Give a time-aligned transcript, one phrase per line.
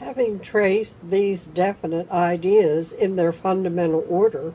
[0.00, 4.54] Having traced these definite ideas in their fundamental order,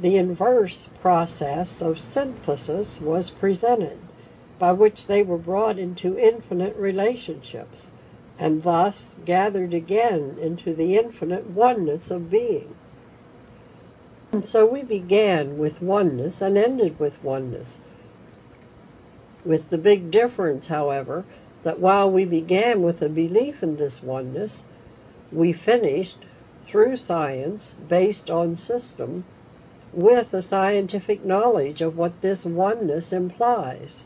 [0.00, 3.98] the inverse process of synthesis was presented,
[4.58, 7.86] by which they were brought into infinite relationships,
[8.38, 12.74] and thus gathered again into the infinite oneness of being.
[14.32, 17.78] And so we began with oneness and ended with oneness.
[19.44, 21.24] With the big difference, however,
[21.64, 24.62] that while we began with a belief in this oneness,
[25.30, 26.18] we finished
[26.66, 29.24] through science based on system
[29.92, 34.04] with a scientific knowledge of what this oneness implies.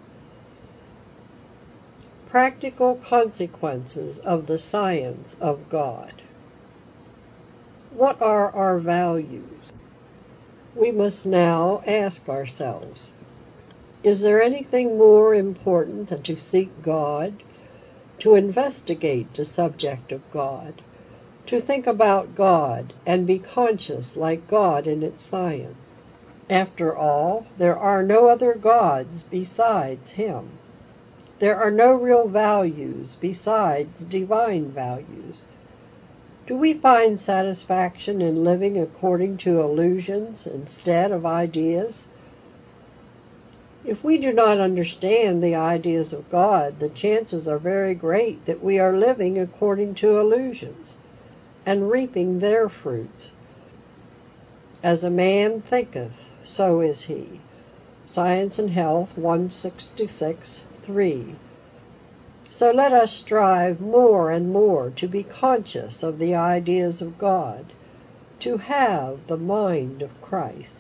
[2.29, 6.23] Practical consequences of the science of God.
[7.91, 9.73] What are our values?
[10.75, 13.13] We must now ask ourselves,
[14.03, 17.43] is there anything more important than to seek God,
[18.19, 20.83] to investigate the subject of God,
[21.47, 25.77] to think about God and be conscious like God in its science?
[26.49, 30.59] After all, there are no other gods besides Him.
[31.39, 35.37] There are no real values besides divine values.
[36.47, 42.07] Do we find satisfaction in living according to illusions instead of ideas?
[43.87, 48.61] If we do not understand the ideas of God, the chances are very great that
[48.61, 50.95] we are living according to illusions
[51.65, 53.31] and reaping their fruits.
[54.83, 56.11] As a man thinketh,
[56.43, 57.41] so is he.
[58.07, 61.37] Science and Health 166 3.
[62.51, 67.73] So let us strive more and more to be conscious of the ideas of God,
[68.41, 70.76] to have the mind of Christ.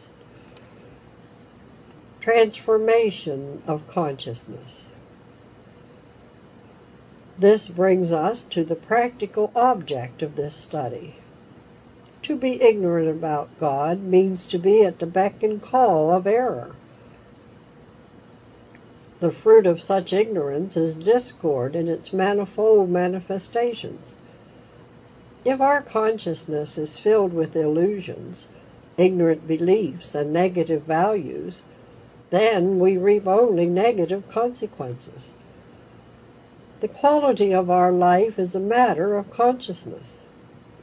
[2.27, 4.83] Transformation of consciousness.
[7.39, 11.19] This brings us to the practical object of this study.
[12.25, 16.75] To be ignorant about God means to be at the beck and call of error.
[19.21, 24.03] The fruit of such ignorance is discord in its manifold manifestations.
[25.45, 28.49] If our consciousness is filled with illusions,
[28.97, 31.63] ignorant beliefs, and negative values,
[32.31, 35.31] then we reap only negative consequences.
[36.81, 40.09] The quality of our life is a matter of consciousness,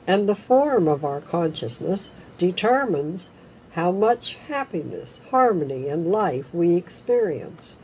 [0.08, 3.28] and the form of our consciousness determines
[3.72, 7.76] how much happiness, harmony, and life we experience.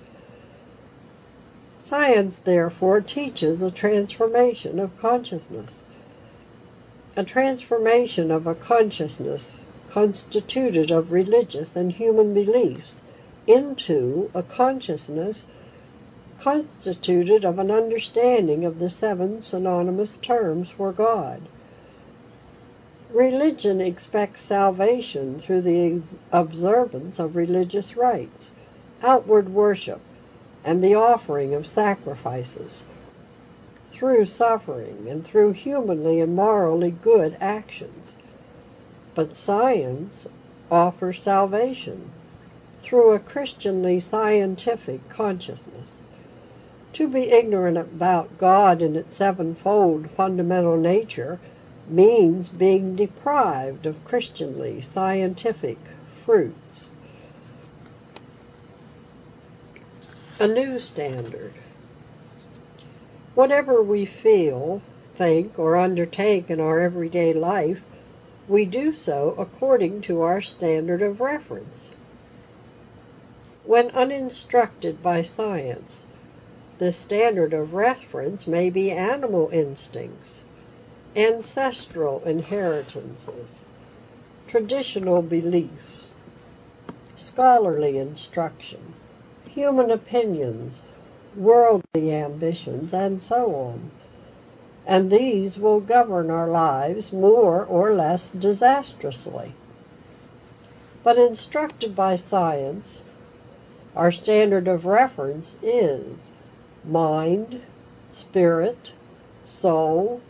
[1.80, 5.74] Science, therefore, teaches a transformation of consciousness.
[7.16, 9.56] A transformation of a consciousness
[9.92, 13.02] constituted of religious and human beliefs
[13.50, 15.44] into a consciousness
[16.40, 21.42] constituted of an understanding of the seven synonymous terms for God.
[23.12, 26.02] Religion expects salvation through the
[26.32, 28.52] observance of religious rites,
[29.02, 30.00] outward worship,
[30.64, 32.86] and the offering of sacrifices,
[33.92, 38.14] through suffering and through humanly and morally good actions.
[39.16, 40.28] But science
[40.70, 42.12] offers salvation
[42.84, 45.92] through a Christianly scientific consciousness.
[46.94, 51.40] To be ignorant about God in its sevenfold fundamental nature
[51.88, 55.78] means being deprived of Christianly scientific
[56.26, 56.90] fruits.
[60.40, 61.54] A new standard.
[63.36, 64.82] Whatever we feel,
[65.18, 67.80] think, or undertake in our everyday life,
[68.48, 71.88] we do so according to our standard of reference.
[73.69, 76.04] When uninstructed by science,
[76.80, 80.42] the standard of reference may be animal instincts,
[81.16, 83.48] ancestral inheritances,
[84.48, 86.10] traditional beliefs,
[87.16, 88.95] scholarly instruction,
[89.48, 90.74] human opinions,
[91.38, 93.92] worldly ambitions, and so on.
[94.88, 99.54] And these will govern our lives more or less disastrously.
[101.04, 102.88] But instructed by science,
[103.95, 106.18] Our standard of reference is
[106.86, 107.62] mind,
[108.12, 108.91] spirit,
[109.45, 110.21] soul,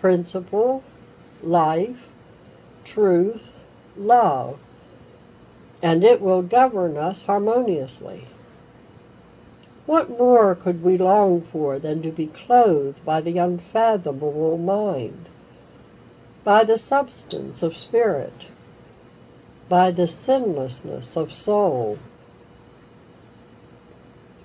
[0.00, 0.82] principle,
[1.42, 2.08] life,
[2.84, 3.42] truth,
[3.96, 4.58] love,
[5.82, 8.26] and it will govern us harmoniously.
[9.84, 15.28] What more could we long for than to be clothed by the unfathomable mind,
[16.42, 18.46] by the substance of spirit,
[19.68, 21.98] by the sinlessness of soul,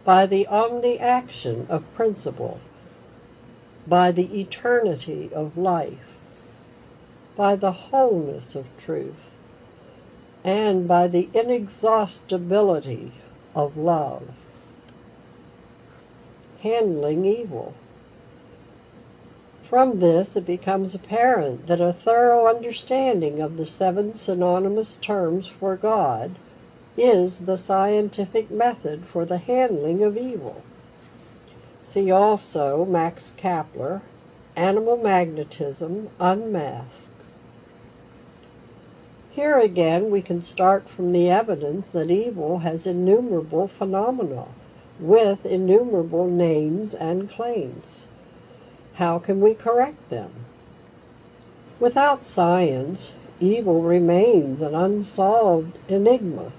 [0.04, 2.60] by the omni-action of principle,
[3.88, 6.18] by the eternity of life,
[7.36, 9.30] by the wholeness of truth,
[10.44, 13.12] and by the inexhaustibility
[13.56, 14.24] of love.
[16.62, 17.74] Handling evil.
[19.70, 25.78] From this it becomes apparent that a thorough understanding of the seven synonymous terms for
[25.78, 26.36] God
[26.98, 30.62] is the scientific method for the handling of evil.
[31.90, 34.02] See also Max Kappeler,
[34.56, 37.02] Animal Magnetism Unmasked.
[39.32, 44.48] Here again we can start from the evidence that evil has innumerable phenomena
[45.00, 48.06] with innumerable names and claims.
[48.94, 50.32] How can we correct them?
[51.80, 56.52] Without science, evil remains an unsolved enigma,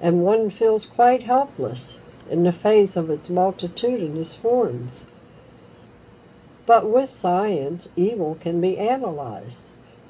[0.00, 1.96] and one feels quite helpless
[2.30, 4.92] in the face of its multitudinous forms.
[6.66, 9.58] But with science, evil can be analyzed,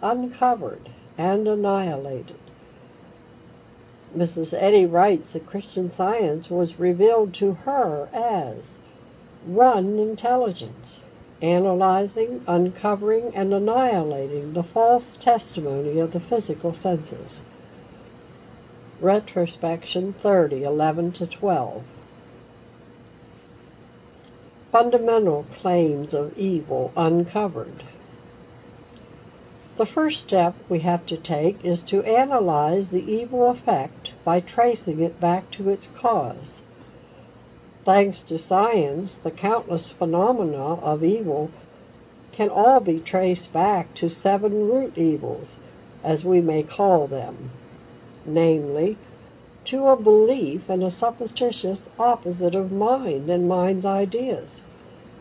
[0.03, 2.37] uncovered, and annihilated.
[4.17, 4.55] Mrs.
[4.55, 8.57] Eddy writes that Christian Science was revealed to her as
[9.45, 11.01] one intelligence,
[11.43, 17.43] analyzing, uncovering, and annihilating the false testimony of the physical senses.
[19.01, 21.83] Retrospection 30, 11 to 12.
[24.73, 27.85] Fundamental claims of evil uncovered.
[29.77, 35.01] The first step we have to take is to analyze the evil effect by tracing
[35.01, 36.63] it back to its cause.
[37.85, 41.51] Thanks to science, the countless phenomena of evil
[42.33, 45.49] can all be traced back to seven root evils,
[46.03, 47.51] as we may call them,
[48.27, 48.97] namely,
[49.65, 54.49] to a belief and a supposititious opposite of mind and mind's ideas,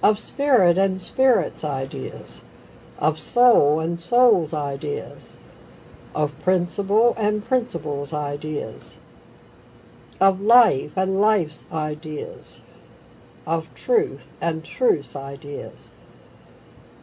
[0.04, 2.42] of spirit and spirit's ideas
[2.98, 5.22] of soul and soul's ideas,
[6.14, 8.82] of principle and principle's ideas,
[10.22, 12.62] of life and life's ideas,
[13.46, 15.90] of truth and truth's ideas,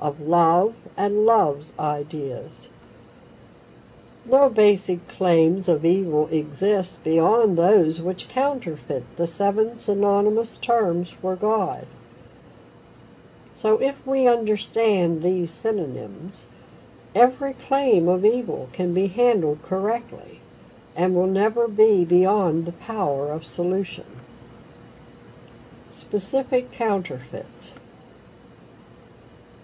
[0.00, 2.50] of love and love's ideas.
[4.24, 11.34] No basic claims of evil exist beyond those which counterfeit the seven synonymous terms for
[11.34, 11.86] God.
[13.60, 16.46] So if we understand these synonyms,
[17.14, 20.40] every claim of evil can be handled correctly
[20.94, 24.04] and will never be beyond the power of solution.
[25.96, 27.72] Specific counterfeits.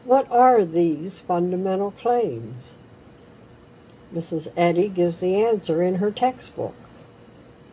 [0.05, 2.75] What are these fundamental claims?
[4.15, 4.49] Mrs.
[4.57, 6.75] Eddy gives the answer in her textbook.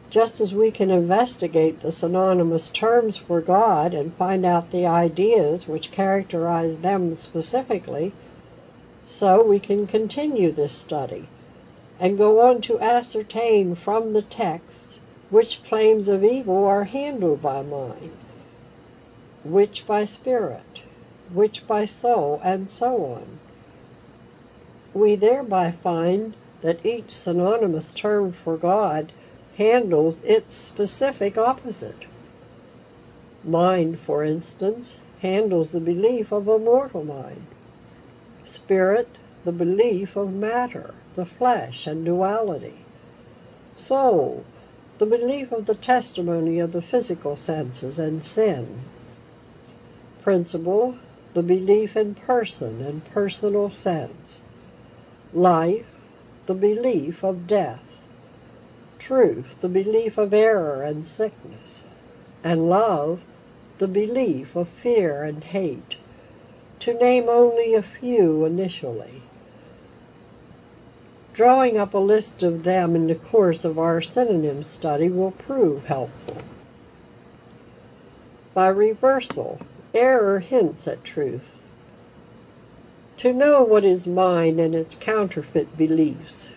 [0.10, 5.68] Just as we can investigate the synonymous terms for God and find out the ideas
[5.68, 8.14] which characterize them specifically,
[9.08, 11.28] so we can continue this study
[12.00, 17.62] and go on to ascertain from the text which claims of evil are handled by
[17.62, 18.12] mind,
[19.44, 20.82] which by spirit,
[21.34, 23.40] which by soul, and so on.
[24.96, 29.12] We thereby find that each synonymous term for God
[29.58, 32.06] handles its specific opposite.
[33.44, 37.46] Mind, for instance, handles the belief of a mortal mind.
[38.52, 39.10] Spirit,
[39.44, 42.86] the belief of matter, the flesh, and duality.
[43.76, 44.46] Soul,
[44.98, 48.86] the belief of the testimony of the physical senses and sin.
[50.24, 50.98] Principle,
[51.34, 54.40] the belief in person and personal sense.
[55.36, 55.86] Life,
[56.48, 57.82] the belief of death
[59.06, 61.84] truth, the belief of error and sickness,
[62.44, 63.22] and love,
[63.78, 65.96] the belief of fear and hate,
[66.80, 69.22] to name only a few initially.
[71.34, 75.86] Drawing up a list of them in the course of our synonym study will prove
[75.86, 76.38] helpful.
[78.54, 79.60] By reversal,
[79.94, 81.44] error hints at truth.
[83.20, 86.50] To know what is mind and its counterfeit beliefs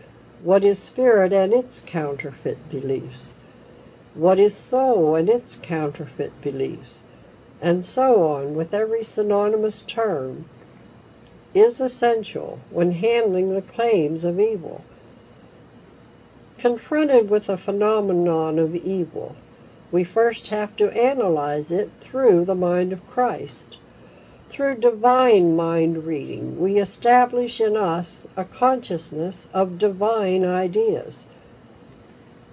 [0.42, 3.34] what is spirit and its counterfeit beliefs,
[4.14, 6.98] what is soul and its counterfeit beliefs,
[7.60, 10.44] and so on with every synonymous term,
[11.54, 14.82] is essential when handling the claims of evil.
[16.58, 19.34] Confronted with a phenomenon of evil,
[19.90, 23.76] we first have to analyze it through the mind of Christ.
[24.58, 31.26] Through divine mind reading, we establish in us a consciousness of divine ideas,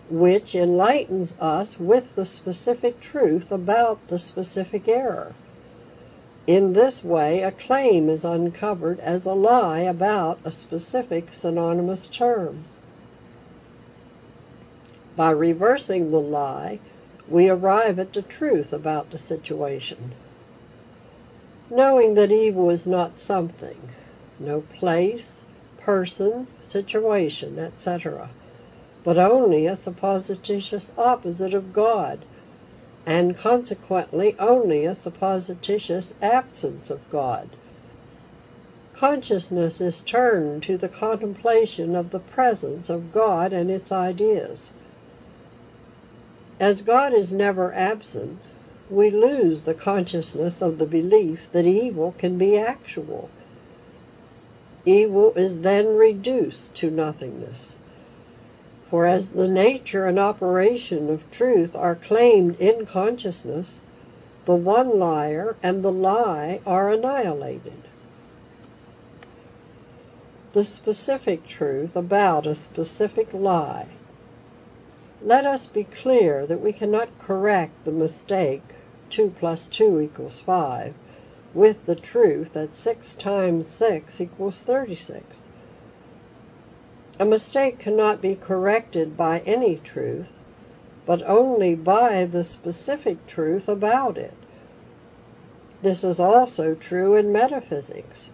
[0.08, 5.34] which enlightens us with the specific truth about the specific error.
[6.46, 12.66] In this way, a claim is uncovered as a lie about a specific synonymous term.
[15.16, 16.82] By reversing the lie,
[17.28, 20.14] we arrive at the truth about the situation.
[21.70, 23.90] Knowing that evil is not something,
[24.40, 25.32] no place,
[25.80, 28.30] person, situation, etc.,
[29.04, 32.26] but only a supposititious opposite of God,
[33.06, 37.50] and consequently only a supposititious absence of God.
[38.96, 44.72] Consciousness is turned to the contemplation of the presence of God and its ideas.
[46.60, 48.40] As God is never absent,
[48.90, 53.30] we lose the consciousness of the belief that evil can be actual.
[54.86, 57.58] Evil is then reduced to nothingness.
[58.90, 63.80] For as the nature and operation of truth are claimed in consciousness,
[64.46, 67.88] the one liar and the lie are annihilated.
[70.54, 73.88] The specific truth about a specific lie
[75.26, 78.75] let us be clear that we cannot correct the mistake
[79.10, 80.94] 2 plus 2 equals 5
[81.54, 85.24] with the truth that 6 times 6 equals 36.
[87.18, 90.28] A mistake cannot be corrected by any truth,
[91.06, 94.34] but only by the specific truth about it.
[95.82, 98.32] This is also true in metaphysics.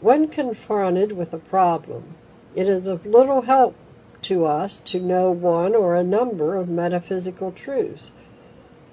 [0.00, 2.14] When confronted with a problem,
[2.54, 3.74] it is of little help
[4.22, 8.12] to us to know one or a number of metaphysical truths,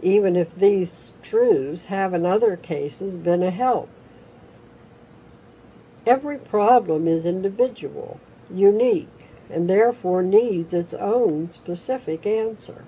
[0.05, 0.89] even if these
[1.23, 3.89] truths have in other cases been a help.
[6.05, 8.19] Every problem is individual,
[8.53, 9.07] unique,
[9.49, 12.85] and therefore needs its own specific answer.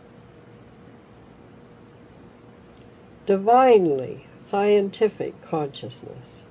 [3.25, 6.43] Divinely scientific consciousness.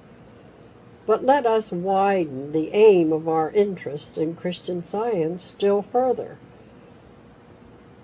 [1.06, 6.38] But let us widen the aim of our interest in Christian Science still further.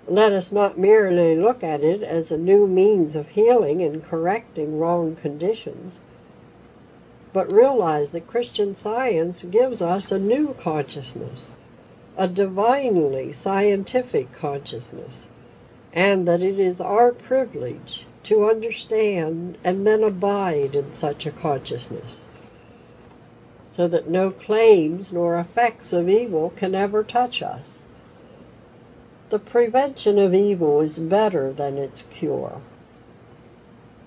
[0.07, 4.77] Let us not merely look at it as a new means of healing and correcting
[4.77, 5.93] wrong conditions,
[7.31, 11.53] but realize that Christian Science gives us a new consciousness,
[12.17, 15.27] a divinely scientific consciousness,
[15.93, 22.21] and that it is our privilege to understand and then abide in such a consciousness
[23.75, 27.65] so that no claims nor effects of evil can ever touch us.
[29.33, 32.61] The prevention of evil is better than its cure.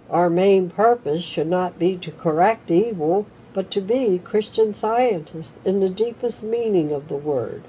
[0.09, 5.80] Our main purpose should not be to correct evil, but to be Christian scientists in
[5.80, 7.64] the deepest meaning of the word,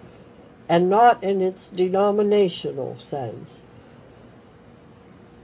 [0.70, 3.50] and not in its denominational sense.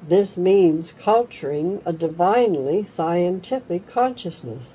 [0.07, 4.65] This means culturing a divinely scientific consciousness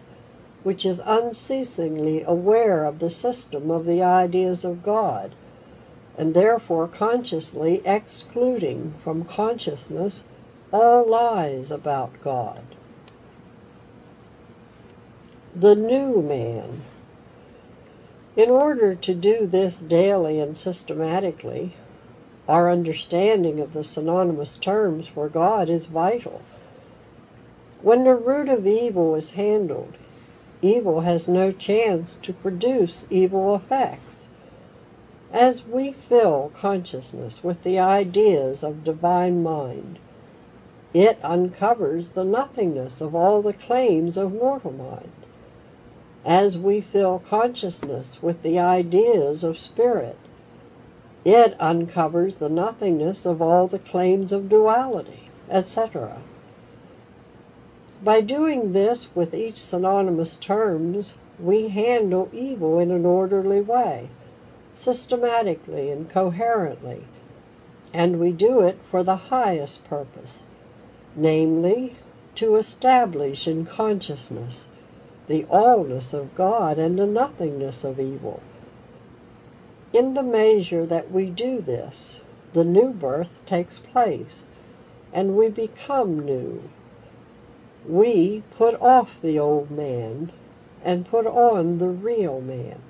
[0.64, 5.36] which is unceasingly aware of the system of the ideas of God,
[6.18, 10.24] and therefore consciously excluding from consciousness
[10.72, 12.62] all lies about God.
[15.54, 16.82] The new man.
[18.36, 21.74] In order to do this daily and systematically,
[22.48, 26.42] our understanding of the synonymous terms for God is vital.
[27.80, 29.96] When the root of evil is handled,
[30.62, 34.07] evil has no chance to produce evil effects.
[35.32, 39.98] As we fill consciousness with the ideas of divine mind,
[40.94, 45.12] it uncovers the nothingness of all the claims of mortal mind.
[46.24, 50.16] As we fill consciousness with the ideas of spirit,
[51.24, 56.22] it uncovers the nothingness of all the claims of duality, etc.
[58.02, 64.08] By doing this with each synonymous terms, we handle evil in an orderly way,
[64.80, 67.04] systematically and coherently,
[67.92, 70.30] and we do it for the highest purpose,
[71.16, 71.96] namely,
[72.36, 74.66] to establish in consciousness
[75.26, 78.40] the allness of God and the nothingness of evil.
[79.92, 82.20] In the measure that we do this,
[82.54, 84.42] the new birth takes place,
[85.12, 86.62] and we become new.
[87.86, 90.32] We put off the old man
[90.84, 92.80] and put on the real man.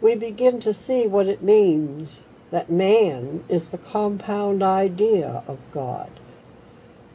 [0.00, 6.10] We begin to see what it means that man is the compound idea of God,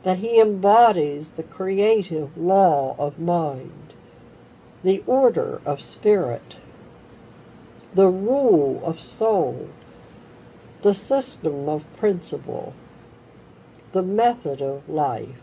[0.04, 3.94] that he embodies the creative law of mind,
[4.84, 6.56] the order of spirit,
[7.96, 9.70] the rule of soul,
[10.84, 12.74] the system of principle,
[13.94, 15.42] the method of life,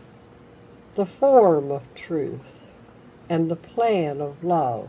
[0.95, 2.39] the form of truth,
[3.29, 4.87] and the plan of love.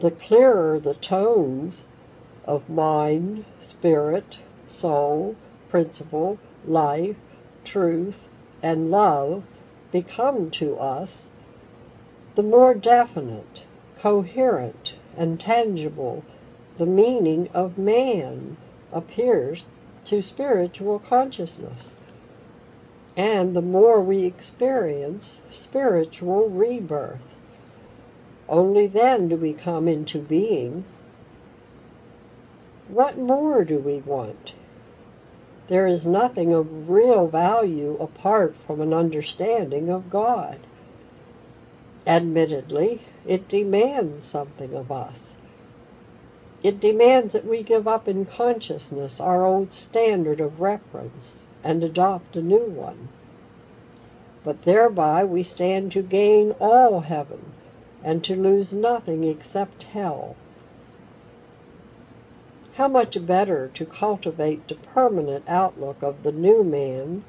[0.00, 1.82] The clearer the tones
[2.46, 4.38] of mind, spirit,
[4.70, 5.36] soul,
[5.68, 7.16] principle, life,
[7.64, 8.16] truth,
[8.62, 9.44] and love
[9.92, 11.10] become to us,
[12.34, 13.62] the more definite,
[14.00, 16.24] coherent, and tangible
[16.78, 18.56] the meaning of man
[18.92, 19.66] appears
[20.06, 21.88] to spiritual consciousness.
[23.16, 27.20] And the more we experience spiritual rebirth,
[28.50, 30.84] only then do we come into being.
[32.88, 34.52] What more do we want?
[35.68, 40.58] There is nothing of real value apart from an understanding of God.
[42.04, 45.14] Admittedly, it demands something of us.
[46.64, 52.34] It demands that we give up in consciousness our old standard of reference and adopt
[52.34, 53.10] a new one.
[54.42, 57.52] But thereby we stand to gain all heaven
[58.02, 60.36] and to lose nothing except hell.
[62.74, 67.24] How much better to cultivate the permanent outlook of the new man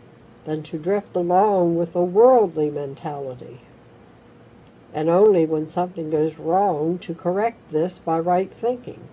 [0.45, 3.61] than to drift along with a worldly mentality,
[4.93, 9.07] and only when something goes wrong to correct this by right thinking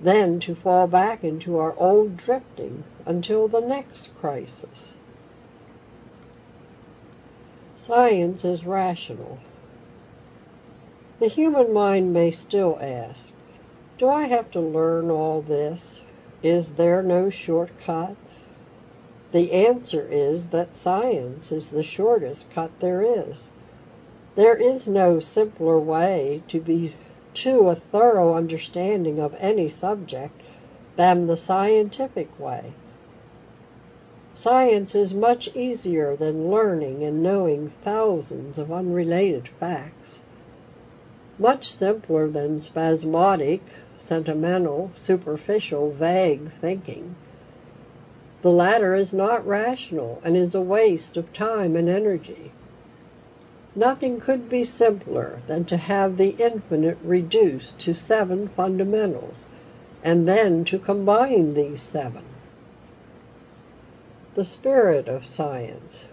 [0.00, 4.92] then to fall back into our old drifting until the next crisis.
[7.86, 9.38] Science is rational.
[11.18, 13.32] The human mind may still ask,
[13.96, 16.02] do I have to learn all this?
[16.42, 18.16] Is there no shortcut?
[19.32, 23.44] The answer is that science is the shortest cut there is.
[24.34, 26.94] There is no simpler way to be
[27.44, 30.42] to a thorough understanding of any subject
[30.96, 32.74] than the scientific way.
[34.34, 40.18] Science is much easier than learning and knowing thousands of unrelated facts,
[41.38, 43.62] much simpler than spasmodic,
[44.08, 47.16] sentimental, superficial, vague thinking.
[48.42, 52.52] The latter is not rational and is a waste of time and energy.
[53.74, 59.34] Nothing could be simpler than to have the infinite reduced to seven fundamentals,
[60.02, 62.24] and then to combine these seven.
[64.34, 66.04] The spirit of science.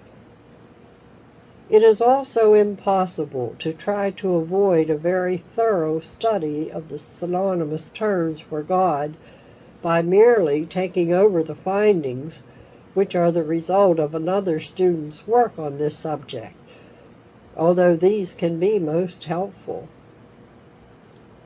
[1.74, 7.90] It is also impossible to try to avoid a very thorough study of the synonymous
[7.94, 9.16] terms for God
[9.82, 12.44] by merely taking over the findings
[12.94, 16.56] which are the result of another student's work on this subject
[17.56, 19.88] although these can be most helpful.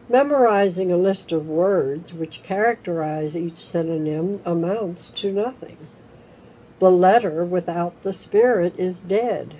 [0.09, 5.77] Memorizing a list of words which characterize each synonym amounts to nothing.
[6.79, 9.55] The letter without the spirit is dead.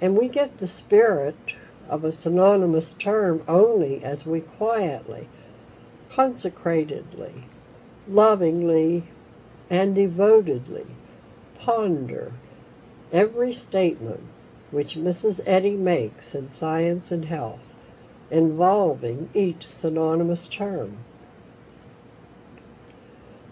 [0.00, 1.54] And we get the spirit
[1.88, 5.28] of a synonymous term only as we quietly,
[6.10, 7.44] consecratedly,
[8.08, 9.04] lovingly,
[9.70, 10.86] and devotedly
[11.58, 12.32] ponder
[13.12, 14.20] every statement
[14.70, 15.40] which Mrs.
[15.46, 17.60] Eddy makes in Science and Health,
[18.30, 20.98] involving each synonymous term.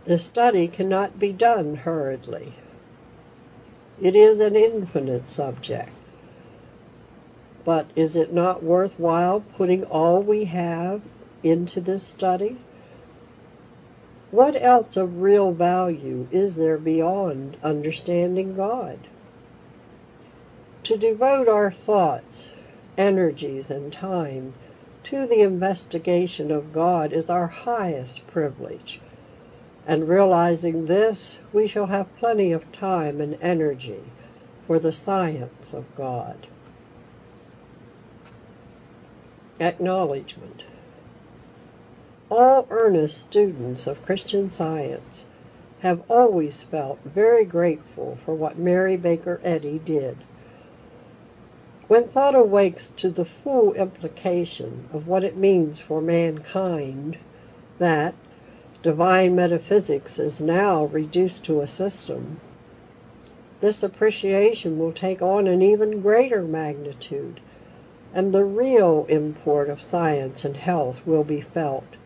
[0.05, 2.55] The study cannot be done hurriedly.
[4.03, 5.91] It is an infinite subject.
[7.65, 11.03] But is it not worthwhile putting all we have
[11.43, 12.59] into this study?
[14.31, 18.99] What else of real value is there beyond understanding God?
[20.85, 22.49] To devote our thoughts,
[22.99, 24.55] energies, and time
[25.05, 29.01] to the investigation of God is our highest privilege.
[29.87, 34.01] And realizing this, we shall have plenty of time and energy
[34.67, 36.47] for the science of God.
[39.61, 40.63] Acknowledgement.
[42.31, 45.25] All earnest students of Christian Science
[45.81, 50.19] have always felt very grateful for what Mary Baker Eddy did
[51.87, 57.19] when thought awakes to the full implication of what it means for mankind
[57.79, 58.15] that,
[58.83, 62.41] divine metaphysics is now reduced to a system,
[63.61, 67.41] this appreciation will take on an even greater magnitude,
[68.15, 71.97] and the real import of science and health will be felt.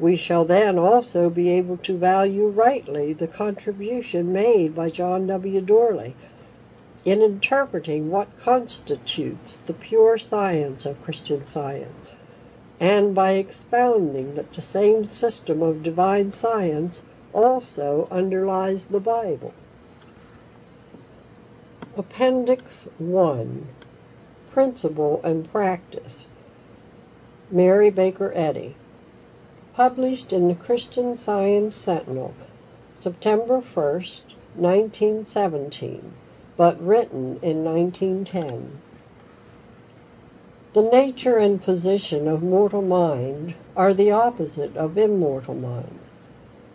[0.00, 5.60] We shall then also be able to value rightly the contribution made by John W.
[5.60, 6.16] Doorly
[7.04, 12.08] in interpreting what constitutes the pure science of Christian Science,
[12.80, 17.00] and by expounding that the same system of divine science
[17.32, 19.54] also underlies the Bible.
[21.96, 22.64] Appendix
[22.98, 23.68] 1
[24.56, 26.24] Principle and Practice
[27.50, 28.74] Mary Baker Eddy
[29.74, 32.32] Published in the Christian Science Sentinel,
[32.98, 34.20] September 1st,
[34.56, 36.14] 1917,
[36.56, 38.80] but written in 1910.
[40.72, 45.98] The nature and position of mortal mind are the opposite of immortal mind.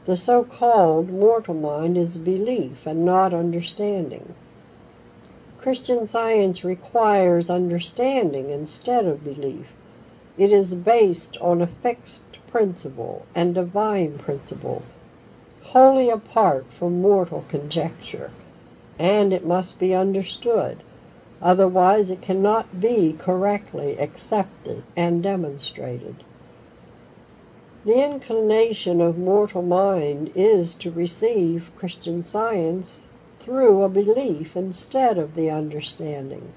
[0.06, 4.36] The so-called mortal mind is belief and not understanding.
[5.62, 9.68] Christian Science requires understanding instead of belief.
[10.36, 14.82] It is based on a fixed principle and divine principle,
[15.62, 18.32] wholly apart from mortal conjecture,
[18.98, 20.82] and it must be understood.
[21.44, 26.24] Otherwise, it cannot be correctly accepted and demonstrated.
[27.86, 33.02] The inclination of mortal mind is to receive Christian Science
[33.44, 36.54] through a belief instead of the understanding.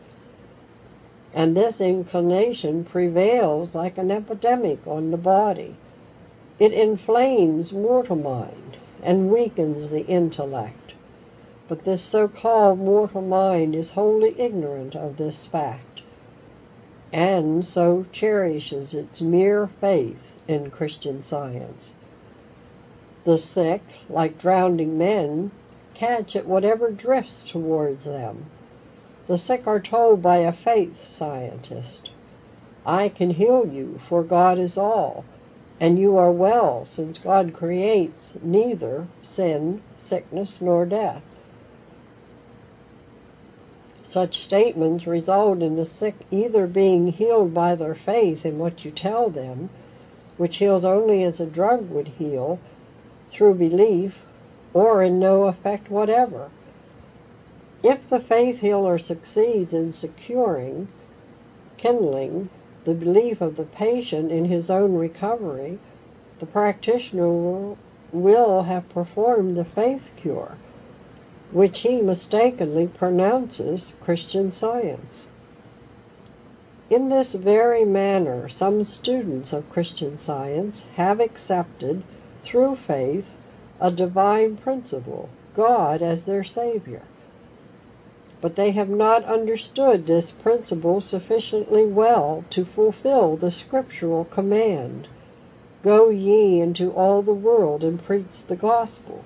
[1.32, 5.76] And this inclination prevails like an epidemic on the body.
[6.58, 10.92] It inflames mortal mind and weakens the intellect.
[11.66, 16.02] But this so-called mortal mind is wholly ignorant of this fact,
[17.12, 21.94] and so cherishes its mere faith in Christian Science.
[23.24, 25.52] The sick, like drowning men,
[25.94, 28.46] catch at whatever drifts towards them.
[29.26, 32.10] The sick are told by a faith scientist,
[32.84, 35.24] I can heal you, for God is all,
[35.80, 41.22] and you are well, since God creates neither sin, sickness, nor death.
[44.10, 48.90] Such statements result in the sick either being healed by their faith in what you
[48.90, 49.70] tell them,
[50.36, 52.58] which heals only as a drug would heal,
[53.32, 54.14] through belief,
[54.74, 56.50] or in no effect whatever.
[57.82, 60.88] If the faith healer succeeds in securing,
[61.76, 62.50] kindling,
[62.84, 65.78] the belief of the patient in his own recovery,
[66.40, 67.76] the practitioner
[68.12, 70.56] will, have performed the faith cure,
[71.52, 75.26] which he mistakenly pronounces Christian science.
[76.90, 82.02] In this very manner, some students of Christian science have accepted,
[82.44, 83.24] through faith,
[83.80, 87.02] a divine principle, God as their Savior.
[88.40, 95.08] But they have not understood this principle sufficiently well to fulfill the scriptural command,
[95.82, 99.22] Go ye into all the world and preach the gospel.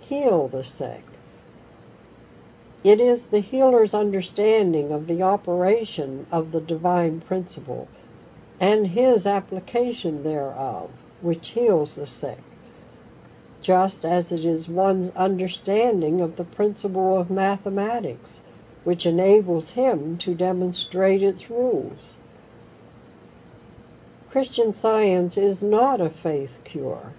[0.00, 1.02] Heal the sick.
[2.84, 7.88] It is the healer's understanding of the operation of the divine principle
[8.60, 12.38] and his application thereof which heals the sick
[13.64, 18.42] just as it is one's understanding of the principle of mathematics
[18.84, 22.12] which enables him to demonstrate its rules.
[24.30, 27.14] Christian science is not a faith cure,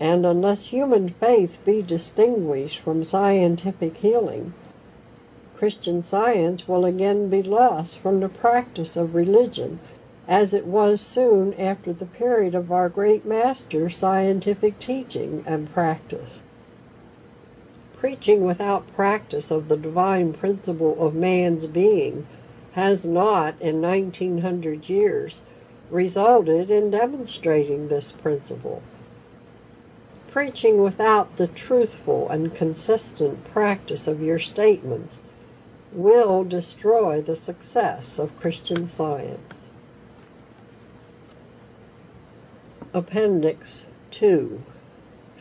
[0.00, 4.52] and unless human faith be distinguished from scientific healing,
[5.56, 9.78] Christian science will again be lost from the practice of religion
[10.30, 16.38] as it was soon after the period of our great master's scientific teaching and practice.
[17.98, 22.24] Preaching without practice of the divine principle of man's being
[22.72, 25.40] has not, in 1900 years,
[25.90, 28.80] resulted in demonstrating this principle.
[30.30, 35.16] Preaching without the truthful and consistent practice of your statements
[35.92, 39.59] will destroy the success of Christian science.
[42.92, 44.60] Appendix 2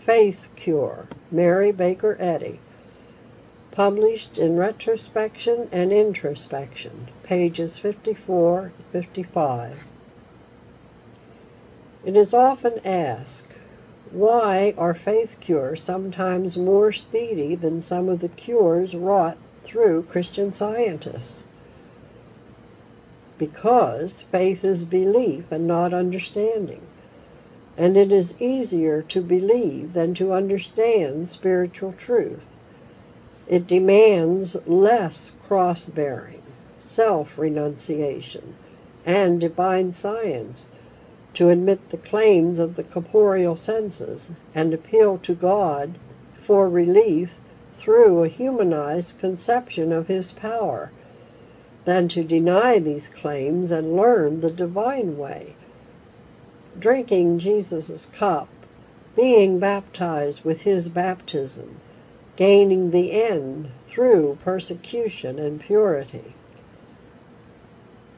[0.05, 1.07] Faith Cure.
[1.31, 2.59] Mary Baker Eddy.
[3.71, 7.07] Published in Retrospection and Introspection.
[7.23, 9.77] Pages 54 55
[12.05, 13.45] It is often asked,
[14.12, 20.53] why are faith cures sometimes more speedy than some of the cures wrought through Christian
[20.53, 21.33] scientists?
[23.39, 26.81] Because faith is belief and not understanding
[27.79, 32.43] and it is easier to believe than to understand spiritual truth.
[33.47, 36.41] It demands less cross bearing,
[36.81, 38.55] self renunciation,
[39.05, 40.65] and divine science
[41.35, 45.97] to admit the claims of the corporeal senses and appeal to God
[46.45, 47.29] for relief
[47.79, 50.91] through a humanized conception of His power
[51.85, 55.55] than to deny these claims and learn the divine way.
[56.79, 58.47] Drinking Jesus' cup,
[59.15, 61.81] being baptized with His baptism,
[62.37, 66.35] gaining the end through persecution and purity.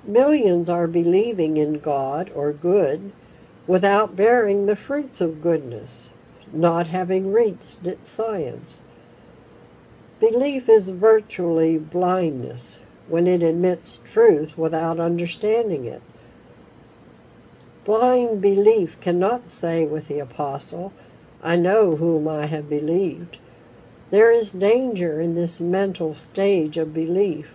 [0.05, 3.11] Millions are believing in God or good
[3.67, 6.09] without bearing the fruits of goodness,
[6.51, 8.75] not having reached its science.
[10.19, 16.01] Belief is virtually blindness when it admits truth without understanding it.
[17.83, 20.93] Blind belief cannot say with the apostle,
[21.41, 23.37] I know whom I have believed.
[24.11, 27.47] There is danger in this mental stage of belief.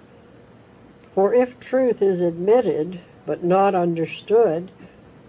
[1.14, 4.72] For if truth is admitted but not understood,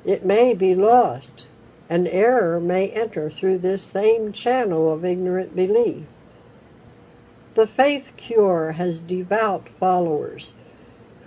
[0.03, 1.45] it may be lost,
[1.89, 6.05] and error may enter through this same channel of ignorant belief.
[7.53, 10.49] The faith cure has devout followers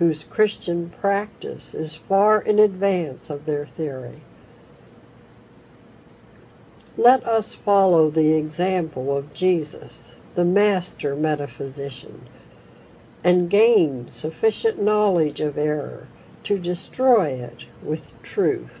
[0.01, 4.19] whose Christian practice is far in advance of their theory.
[6.97, 9.99] Let us follow the example of Jesus,
[10.33, 12.27] the master metaphysician,
[13.23, 16.07] and gain sufficient knowledge of error
[16.45, 18.80] to destroy it with truth.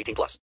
[0.00, 0.38] 18 plus.